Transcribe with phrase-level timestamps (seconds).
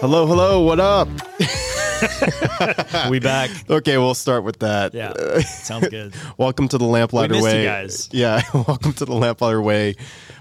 [0.00, 1.08] Hello, hello, what up?
[3.10, 3.50] we back.
[3.68, 4.94] Okay, we'll start with that.
[4.94, 6.14] Yeah, sounds good.
[6.36, 7.62] welcome to the Lamplighter We Way.
[7.62, 8.08] you guys.
[8.12, 9.96] Yeah, welcome to the Lamplighter Way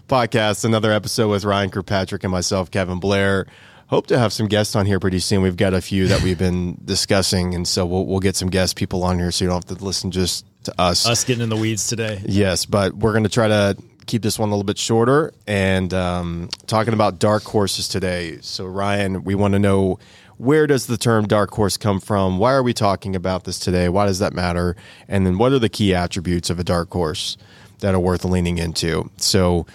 [0.08, 0.64] podcast.
[0.64, 3.48] Another episode with Ryan Kirkpatrick and myself, Kevin Blair.
[3.88, 5.42] Hope to have some guests on here pretty soon.
[5.42, 8.76] We've got a few that we've been discussing, and so we'll, we'll get some guest
[8.76, 11.08] people on here so you don't have to listen just to us.
[11.08, 12.22] Us getting in the weeds today.
[12.26, 13.76] Yes, but we're going to try to
[14.08, 18.40] keep this one a little bit shorter and um, talking about dark horses today.
[18.42, 20.00] So, Ryan, we want to know
[20.38, 22.38] where does the term dark horse come from?
[22.38, 23.90] Why are we talking about this today?
[23.90, 24.76] Why does that matter?
[25.08, 27.38] And then, what are the key attributes of a dark horse
[27.80, 29.12] that are worth leaning into?
[29.18, 29.68] So,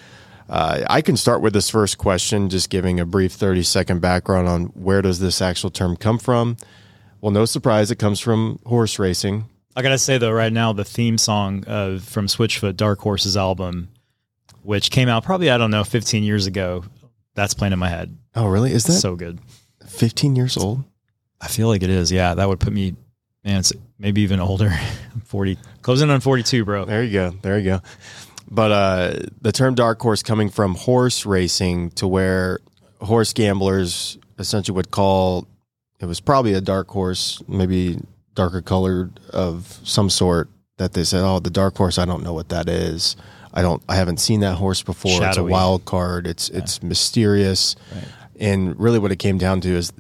[0.49, 4.49] uh, I can start with this first question, just giving a brief 30 second background
[4.49, 6.57] on where does this actual term come from.
[7.21, 9.45] Well, no surprise, it comes from horse racing.
[9.75, 13.89] I gotta say though, right now the theme song of from Switchfoot Dark Horses album,
[14.63, 16.85] which came out probably I don't know 15 years ago,
[17.35, 18.17] that's playing in my head.
[18.35, 18.73] Oh, really?
[18.73, 19.39] Is that So good.
[19.87, 20.85] 15 years old?
[21.41, 22.13] I feel like it is.
[22.13, 22.95] Yeah, that would put me,
[23.45, 24.69] man, it's maybe even older.
[25.15, 26.85] I'm 40, closing on 42, bro.
[26.85, 27.31] There you go.
[27.43, 27.81] There you go.
[28.51, 32.59] But uh, the term dark horse coming from horse racing to where
[33.01, 35.47] horse gamblers essentially would call
[36.01, 37.99] it was probably a dark horse, maybe
[38.35, 41.97] darker colored of some sort that they said, "Oh, the dark horse.
[41.97, 43.15] I don't know what that is.
[43.55, 43.83] I don't.
[43.89, 45.25] I haven't seen that horse before.
[45.27, 46.27] It's a wild card.
[46.27, 48.05] It's it's mysterious." Right.
[48.41, 49.93] And really, what it came down to is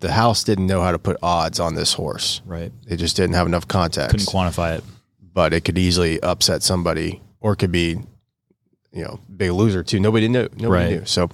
[0.00, 2.40] the house didn't know how to put odds on this horse.
[2.46, 2.72] Right.
[2.86, 4.84] They just didn't have enough context Couldn't quantify it.
[5.34, 7.98] but it could easily upset somebody or it could be
[8.92, 10.90] you know big loser too nobody knew nobody Right.
[10.90, 11.30] knew so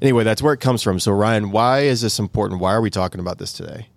[0.00, 2.88] anyway that's where it comes from so ryan why is this important why are we
[2.88, 3.88] talking about this today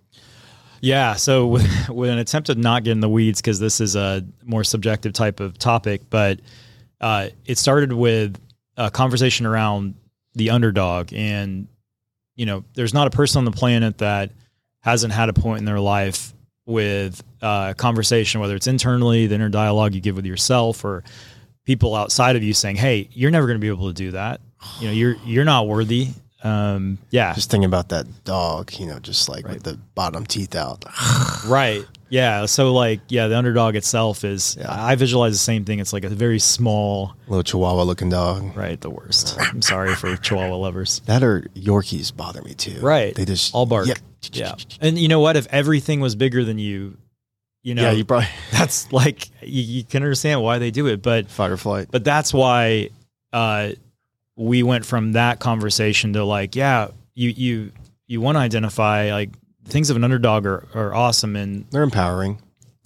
[0.80, 1.14] Yeah.
[1.14, 4.24] So with, with an attempt to not get in the weeds, because this is a
[4.44, 6.40] more subjective type of topic, but
[7.04, 8.40] uh, it started with
[8.78, 9.94] a conversation around
[10.34, 11.12] the underdog.
[11.12, 11.68] And,
[12.34, 14.32] you know, there's not a person on the planet that
[14.80, 16.32] hasn't had a point in their life
[16.64, 21.04] with uh, conversation, whether it's internally, the inner dialogue you give with yourself, or
[21.66, 24.40] people outside of you saying, "Hey, you're never going to be able to do that.
[24.80, 26.08] You know, you're you're not worthy."
[26.42, 30.54] Um, yeah, just thinking about that dog you know just like with the bottom teeth
[30.54, 30.84] out
[31.46, 31.84] Right.
[32.14, 32.46] Yeah.
[32.46, 34.56] So like, yeah, the underdog itself is.
[34.58, 34.66] Yeah.
[34.70, 35.80] I visualize the same thing.
[35.80, 37.16] It's like a very small.
[37.26, 38.80] little chihuahua looking dog Right.
[38.80, 39.36] The worst.
[39.40, 41.00] I'm sorry for Chihuahua lovers.
[41.06, 43.14] that or yorkies bother me too Right.
[43.16, 43.88] they just All bark.
[43.88, 43.98] Yep.
[44.32, 44.54] Yeah.
[44.80, 45.36] And you know what?
[45.36, 46.96] If everything was bigger than you,
[47.64, 51.02] you know, yeah you probably that's like you, you can understand why they do it.
[51.02, 52.90] But fight or flight but that's why
[53.32, 53.72] uh,
[54.36, 57.72] we went from that conversation to like, yeah, you you
[58.06, 59.30] you want to identify like
[59.66, 62.40] things of an underdog are, are awesome and they're empowering.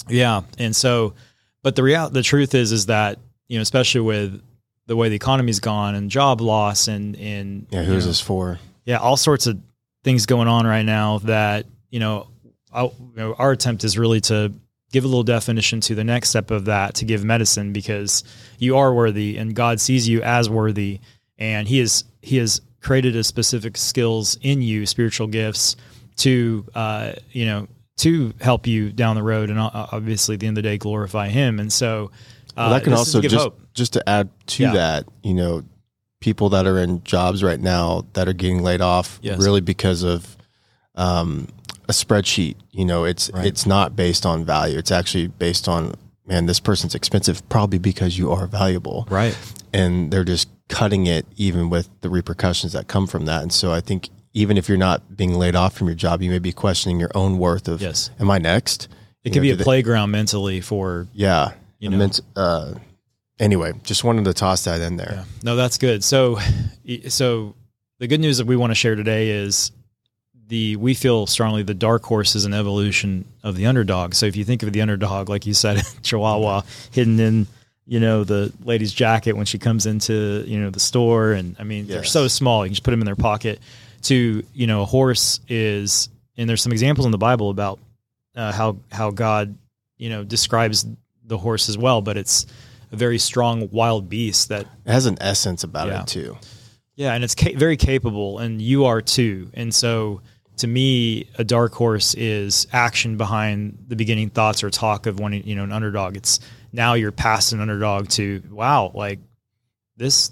[0.08, 1.14] Yeah, and so,
[1.62, 3.18] but the real the truth is is that
[3.48, 4.40] you know, especially with
[4.86, 8.58] the way the economy's gone and job loss and and yeah who's know, this for?
[8.84, 9.58] yeah, all sorts of
[10.04, 12.28] things going on right now that you know,
[12.72, 14.52] I, you know, our attempt is really to
[14.92, 18.24] give a little definition to the next step of that to give medicine because
[18.58, 21.00] you are worthy and God sees you as worthy
[21.36, 25.76] and he is he has created a specific skills in you spiritual gifts
[26.18, 30.46] to uh you know to help you down the road and uh, obviously at the
[30.46, 32.10] end of the day glorify him and so
[32.56, 33.60] uh, well, that can also just hope.
[33.74, 34.72] just to add to Yeah.
[34.72, 35.62] that, you know,
[36.20, 39.38] people that are in jobs right now that are getting laid off Yes.
[39.38, 40.36] really because of
[40.96, 41.46] um,
[41.88, 42.56] a spreadsheet.
[42.72, 43.46] You know, it's Right.
[43.46, 44.76] it's not based on value.
[44.78, 45.94] It's actually based on
[46.26, 49.36] man, this person's expensive probably because you are valuable, right
[49.72, 53.42] and they're just cutting it even with the repercussions that come from that.
[53.42, 56.30] And so I think even if you're not being laid off from your job, you
[56.30, 58.10] may be questioning your own worth of Yes.
[58.20, 58.88] am I next?
[59.24, 61.52] it You could know, be a they- playground mentally for Yeah.
[61.80, 61.96] You know.
[61.98, 62.74] meant, uh,
[63.40, 65.12] anyway, just wanted to toss that in there.
[65.18, 65.24] Yeah.
[65.42, 66.02] No, that's good.
[66.04, 66.38] So,
[67.08, 67.54] so
[67.98, 69.70] the good news that we want to share today is
[70.48, 74.14] the we feel strongly the dark horse is an evolution of the underdog.
[74.14, 77.46] So if you think of the underdog, like you said, Chihuahua hidden in
[77.86, 81.64] you know the lady's jacket when she comes into you know the store, and I
[81.64, 83.60] mean they're so small you can just put them in their pocket.
[84.02, 87.78] To you know a horse is, and there's some examples in the Bible about
[88.36, 89.56] uh, how how God
[89.96, 90.86] you know describes
[91.24, 92.46] the horse as well, but it's
[92.92, 96.00] a very strong wild beast that It has an essence about Yeah.
[96.02, 96.38] it too.
[96.96, 99.50] yeah, and it's ca- very capable, and you are too.
[99.52, 100.22] And so,
[100.56, 105.32] to me, a dark horse is action behind the beginning thoughts or talk of one,
[105.34, 106.16] you know, an underdog.
[106.16, 106.40] It's
[106.72, 109.18] now you're past an underdog to wow, like
[109.98, 110.30] this,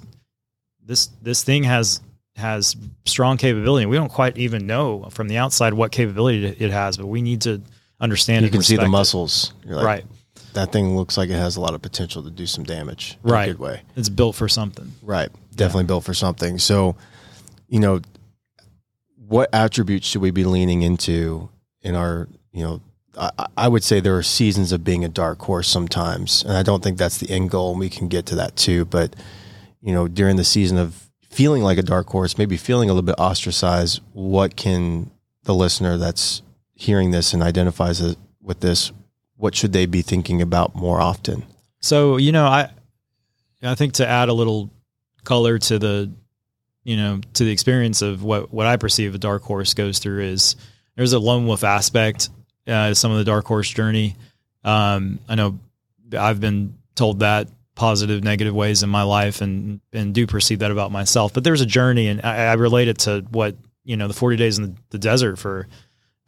[0.84, 2.00] this, this thing has
[2.36, 3.86] has strong capability.
[3.86, 7.40] We don't quite even know from the outside what capability it has, but we need
[7.42, 7.62] to
[8.00, 8.42] understand.
[8.42, 9.52] You and can see the muscles.
[9.64, 10.04] Like, right?
[10.52, 13.18] That thing looks like it has a lot of potential to do some damage.
[13.24, 13.46] in a Right.
[13.46, 13.82] good way.
[13.96, 14.92] It's built for something.
[15.02, 15.28] Right.
[15.54, 16.58] Definitely built for something.
[16.58, 16.96] So,
[17.68, 18.00] you know,
[19.16, 21.48] what attributes should we be leaning into
[21.82, 22.80] in our, you know,
[23.18, 26.62] I, I would say there are seasons of being a dark horse sometimes, and I
[26.62, 27.70] don't think that's the end goal.
[27.70, 29.16] And we can get to that too, but
[29.82, 31.05] you know, during the season of
[31.36, 35.10] feeling like a dark horse, maybe feeling a little bit ostracized, what can
[35.42, 36.40] the listener that's
[36.72, 38.90] hearing this and identifies with this,
[39.36, 41.44] what should they be thinking about more often?
[41.80, 42.70] So, you know, I
[43.62, 44.70] I think to add a little
[45.24, 46.10] color to the
[46.84, 50.22] you know, to the experience of what what I perceive a dark horse goes through
[50.22, 50.56] is
[50.94, 52.30] there's a lone wolf aspect
[52.66, 54.16] uh, some of the dark horse journey.
[54.64, 55.58] Um, I know
[56.16, 60.72] I've been told that positive, negative ways in my life, and and do perceive that
[60.72, 61.32] about myself.
[61.32, 64.36] But there's a journey, and I, I relate it to what you know the 40
[64.36, 65.68] days in the, the desert for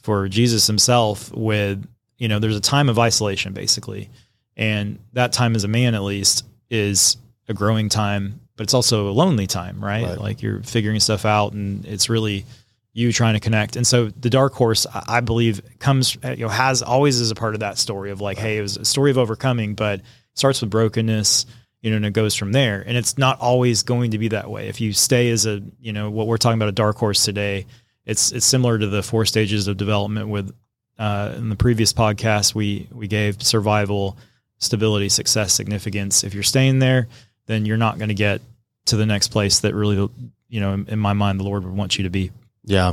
[0.03, 1.33] for Jesus himself.
[1.35, 1.85] With
[2.19, 4.11] you know, there's a time of isolation basically,
[4.57, 7.17] and that time as a man at least is
[7.49, 10.05] a growing time but it's also a lonely time, right?
[10.05, 10.19] right?
[10.19, 12.45] Like you're figuring stuff out, and it's really
[12.93, 13.77] you trying to connect.
[13.77, 17.55] And so the dark horse, I believe, comes you know has always is a part
[17.55, 20.03] of that story of like, hey, it was a story of overcoming, but
[20.39, 21.47] starts with brokenness,
[21.83, 22.83] you know, and it goes from there.
[22.87, 24.69] And it's not always going to be that way.
[24.69, 27.67] If you stay as a, you know, what we're talking about a dark horse today,
[28.05, 30.55] it's it's similar to the four stages of development with
[30.99, 34.17] uh, in the previous podcast we we gave survival,
[34.59, 36.25] stability, success, significance.
[36.25, 37.09] If you're staying there
[37.49, 38.41] then you're not going to get
[38.87, 40.09] to the next place that really,
[40.49, 42.31] you know, in, in, my mind, the Lord would want you to be.
[42.63, 42.93] Yeah.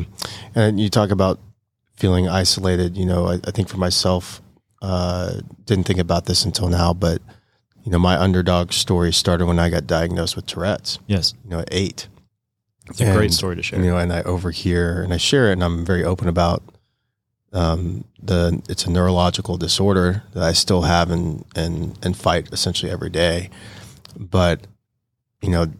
[0.55, 1.39] And you talk about
[1.97, 2.97] feeling isolated.
[2.97, 4.41] You know, I, I think for myself,
[4.85, 7.21] uh, didn't think about this until now, but,
[7.83, 10.99] you know, my underdog story started when I got diagnosed with Tourette's.
[11.07, 11.33] Yes.
[11.43, 12.07] You know, at eight.
[12.89, 13.79] It's a great story to share.
[13.79, 16.61] You know, and I overhear and I share it and I'm very open about
[17.51, 22.91] um, the it's a neurological disorder that I still have and and and fight essentially
[22.91, 23.49] every day.
[24.15, 24.67] But,
[25.41, 25.71] you know,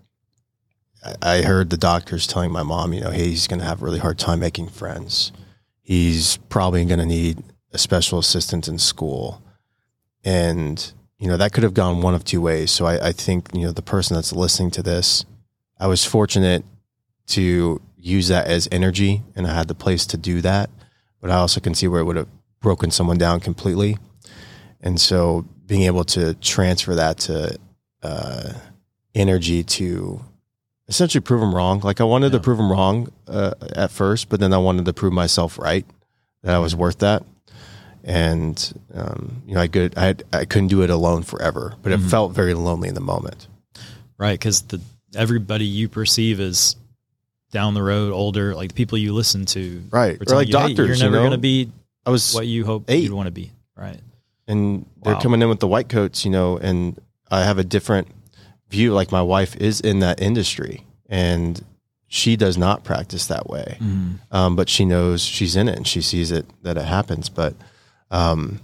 [1.22, 3.86] I heard the doctors telling my mom, you know, hey, he's going to have a
[3.86, 5.32] really hard time making friends.
[5.84, 7.44] He's probably going to need
[7.76, 9.44] a special assistant in school.
[10.24, 12.72] And, you know, that could have gone one of two ways.
[12.72, 15.26] So I, I think, you know, the person that's listening to this,
[15.80, 16.64] I was fortunate
[17.28, 20.70] to use that as energy and I had the place to do that.
[21.22, 22.30] But I also can see where it would have
[22.62, 23.98] broken someone down completely.
[24.82, 27.58] And so being able to transfer that to
[28.02, 28.54] uh,
[29.14, 30.24] energy to
[30.88, 31.80] essentially prove them wrong.
[31.82, 32.40] Like I wanted yeah.
[32.40, 35.86] to prove them wrong uh, at first, but then I wanted to prove myself right
[36.44, 37.24] that I was worth that.
[38.06, 42.00] And um, you know, I could I I couldn't do it alone forever, but it
[42.00, 42.10] mm-hmm.
[42.10, 43.48] felt very lonely in the moment.
[44.18, 44.80] Right, because the
[45.16, 46.76] everybody you perceive as
[47.52, 50.78] down the road, older, like the people you listen to, right, or like you, doctors,
[50.78, 51.20] hey, you're never you know?
[51.20, 51.72] going to be.
[52.06, 53.06] I was what you hope eight.
[53.06, 54.00] you'd want to be, right?
[54.48, 57.00] And they're coming in with the white coats, you know, and
[57.32, 58.08] I have a different
[58.70, 58.94] view.
[58.94, 61.64] Like my wife is in that industry and
[62.08, 63.78] she does not practice that way.
[63.80, 64.20] Mm.
[64.32, 67.30] Um, but she knows she's in it and she sees it that it happens.
[67.30, 67.56] But,
[68.16, 68.60] um,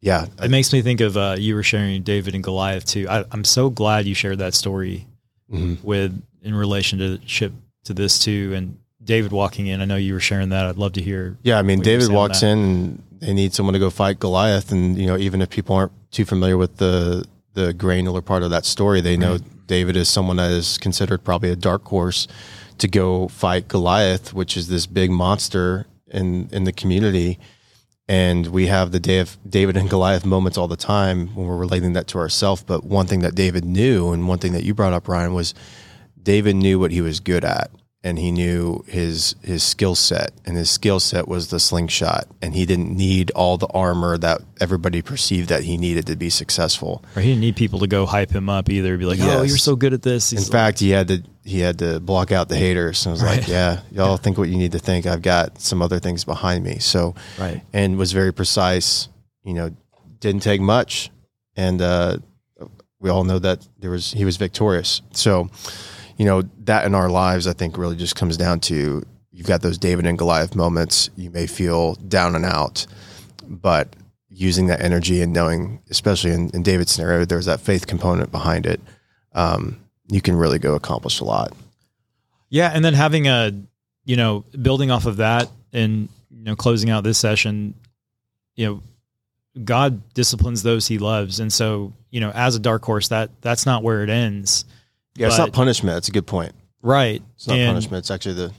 [0.00, 3.06] yeah, it makes me think of, uh, you were sharing David and Goliath too.
[3.08, 5.06] I, am so glad you shared that story
[5.50, 5.86] mm-hmm.
[5.86, 7.52] with in relationship
[7.84, 8.52] to this too.
[8.54, 10.66] And David walking in, I know you were sharing that.
[10.66, 11.36] I'd love to hear.
[11.42, 11.58] Yeah.
[11.58, 14.70] I mean, David walks in and they need someone to go fight Goliath.
[14.70, 18.50] And, you know, even if people aren't too familiar with the the granular part of
[18.50, 19.00] that story.
[19.00, 19.66] They know right.
[19.66, 22.28] David is someone that is considered probably a dark horse
[22.78, 27.38] to go fight Goliath, which is this big monster in in the community.
[28.08, 31.58] And we have the day of David and Goliath moments all the time when we're
[31.58, 32.62] relating that to ourselves.
[32.62, 35.52] But one thing that David knew, and one thing that you brought up, Ryan, was
[36.22, 37.70] David knew what he was good at
[38.08, 42.54] and he knew his his skill set and his skill set was the slingshot and
[42.54, 47.04] he didn't need all the armor that everybody perceived that he needed to be successful.
[47.14, 49.38] Or he didn't need people to go hype him up either be like oh, yes.
[49.38, 50.30] oh you're so good at this.
[50.30, 53.04] He's in like, fact he had to he had to block out the haters.
[53.04, 53.40] And was right.
[53.40, 54.16] like yeah y'all yeah.
[54.16, 55.04] think what you need to think.
[55.04, 56.78] I've got some other things behind me.
[56.78, 57.62] So right.
[57.74, 59.08] and was very precise
[59.44, 59.76] you know
[60.18, 61.10] didn't take much.
[61.56, 62.18] And uh
[63.00, 65.02] we all know that there was he was victorious.
[65.12, 65.50] So
[66.18, 69.62] you know, that in our lives, I think really just comes down to you've got
[69.62, 71.10] those David and Goliath moments.
[71.16, 72.86] You may feel down and out,
[73.46, 73.88] but
[74.28, 78.66] using that energy and knowing, especially in, in David's scenario, there's that faith component behind
[78.66, 78.80] it.
[79.32, 81.52] Um, you can really go accomplish a lot.
[82.50, 82.70] Yeah.
[82.74, 83.52] And then having a,
[84.04, 87.74] you know, building off of that and, you know, closing out this session,
[88.56, 88.82] you know,
[89.64, 91.40] God disciplines those he loves.
[91.40, 94.64] And so, you know, as a dark horse, that that's not where it ends.
[95.18, 95.96] Yeah, but, it's not punishment.
[95.96, 96.52] That's a good point.
[96.80, 97.22] Right.
[97.34, 97.98] It's not and, punishment.
[98.02, 98.52] It's actually the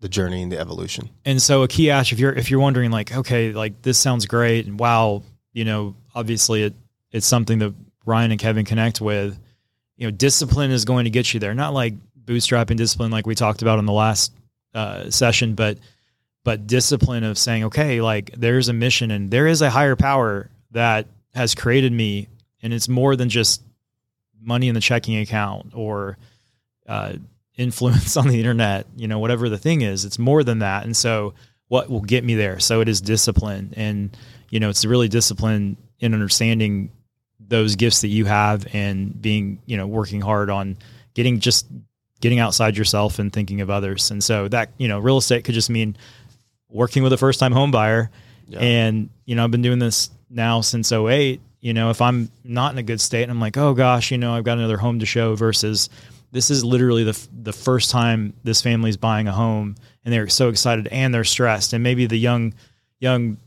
[0.00, 1.10] the journey and the evolution.
[1.24, 4.26] And so a key ash, if you're if you're wondering like, okay, like this sounds
[4.26, 5.22] great and wow,
[5.52, 6.74] you know, obviously it
[7.12, 9.38] it's something that Ryan and Kevin connect with.
[9.96, 11.54] You know, discipline is going to get you there.
[11.54, 11.94] Not like
[12.24, 14.32] bootstrapping discipline like we talked about in the last
[14.74, 15.78] uh, session, but
[16.44, 20.48] but discipline of saying, okay, like there's a mission and there is a higher power
[20.70, 22.28] that has created me,
[22.62, 23.62] and it's more than just
[24.40, 26.18] money in the checking account or
[26.88, 27.14] uh,
[27.56, 30.84] influence on the internet, you know, whatever the thing is, it's more than that.
[30.84, 31.34] And so,
[31.68, 32.58] what will get me there?
[32.58, 34.16] So it is discipline, and
[34.50, 36.90] you know, it's really discipline in understanding
[37.38, 40.78] those gifts that you have and being, you know, working hard on
[41.14, 41.66] getting just
[42.20, 44.10] getting outside yourself and thinking of others.
[44.10, 45.96] And so that, you know, real estate could just mean
[46.68, 48.10] working with a first time home buyer.
[48.46, 48.60] Yeah.
[48.60, 51.40] And, you know, I've been doing this now since 08.
[51.60, 54.18] You know, if I'm not in a good state and I'm like, oh gosh, you
[54.18, 55.90] know, I've got another home to show versus
[56.32, 60.48] this is literally the the first time this family's buying a home and they're so
[60.48, 61.72] excited and they're stressed.
[61.72, 62.54] And maybe the young
[62.98, 63.38] young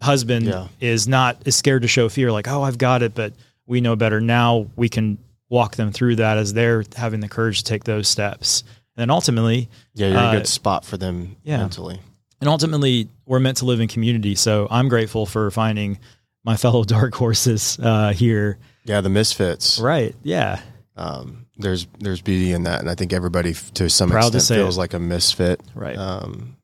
[0.00, 0.68] husband yeah.
[0.80, 3.32] is not is scared to show fear like oh I've got it but
[3.66, 4.20] we know better.
[4.20, 8.08] Now we can walk them through that as they're having the courage to take those
[8.08, 8.62] steps.
[8.96, 11.58] And then ultimately yeah you're uh, a good spot for them yeah.
[11.58, 12.00] mentally.
[12.40, 14.34] And ultimately we're meant to live in community.
[14.34, 16.00] So I'm grateful for finding
[16.44, 20.60] my fellow dark horses uh, here yeah the misfits right yeah
[20.96, 24.64] um, there's there's beauty in that, and I think everybody to some Proud extent to
[24.64, 24.80] feels it.
[24.80, 25.60] like a misfit.
[25.74, 25.96] Right.
[25.96, 26.56] Um,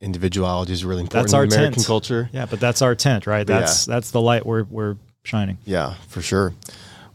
[0.00, 1.86] individuality is really important that's our in American tent.
[1.86, 2.30] culture.
[2.32, 3.46] Yeah, but that's our tent, right?
[3.46, 3.94] That's yeah.
[3.94, 5.58] that's the light we're we're shining.
[5.64, 6.54] Yeah, for sure.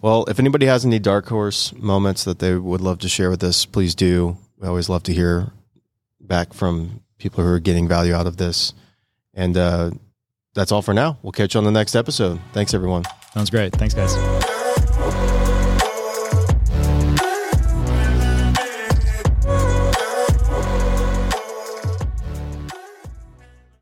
[0.02, 3.44] Well, if anybody has any dark horse moments that they would love to share with
[3.44, 4.38] us, please do.
[4.60, 5.52] We always love to hear
[6.20, 8.74] back from people who are getting value out of this.
[9.34, 9.92] And uh,
[10.54, 11.18] that's all for now.
[11.22, 12.40] We'll catch you on the next episode.
[12.54, 13.04] Thanks, everyone.
[13.34, 13.74] Sounds great.
[13.74, 14.43] Thanks, guys.